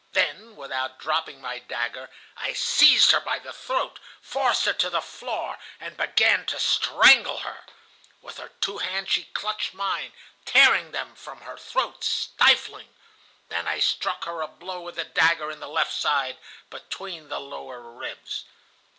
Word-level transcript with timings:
Then, 0.13 0.55
without 0.55 0.97
dropping 0.97 1.39
my 1.41 1.59
dagger, 1.59 2.09
I 2.35 2.53
seized 2.53 3.11
her 3.11 3.19
by 3.19 3.37
the 3.37 3.53
throat, 3.53 3.99
forced 4.19 4.65
her 4.65 4.73
to 4.73 4.89
the 4.89 4.99
floor, 4.99 5.59
and 5.79 5.95
began 5.95 6.47
to 6.47 6.59
strangle 6.59 7.37
her. 7.41 7.65
With 8.19 8.37
her 8.37 8.49
two 8.61 8.79
hands 8.79 9.11
she 9.11 9.25
clutched 9.25 9.75
mine, 9.75 10.13
tearing 10.43 10.91
them 10.91 11.13
from 11.15 11.41
her 11.41 11.55
throat, 11.55 12.03
stifling. 12.03 12.91
Then 13.49 13.67
I 13.67 13.77
struck 13.77 14.23
her 14.23 14.41
a 14.41 14.47
blow 14.47 14.81
with 14.81 14.95
the 14.95 15.03
dagger, 15.03 15.51
in 15.51 15.59
the 15.59 15.69
left 15.69 15.93
side, 15.93 16.39
between 16.71 17.29
the 17.29 17.39
lower 17.39 17.79
ribs. 17.79 18.45